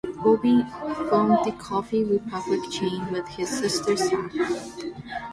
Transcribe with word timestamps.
Bobby 0.23 0.65
formed 1.09 1.37
the 1.45 1.51
Coffee 1.59 2.03
Republic 2.03 2.59
chain 2.71 3.11
with 3.11 3.27
his 3.27 3.47
sister 3.55 3.91
Sahar. 3.91 4.93